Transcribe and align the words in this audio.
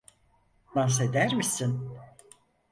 Dans 0.75 0.99
eder 1.01 1.31
misin? 1.35 1.79